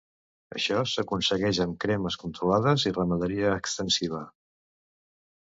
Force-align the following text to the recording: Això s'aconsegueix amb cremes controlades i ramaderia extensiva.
Això 0.59 0.77
s'aconsegueix 0.93 1.59
amb 1.65 1.77
cremes 1.85 2.17
controlades 2.23 2.87
i 2.91 2.95
ramaderia 2.97 3.53
extensiva. 3.59 4.25